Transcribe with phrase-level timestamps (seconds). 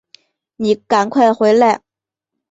[0.55, 1.79] 妳赶快回来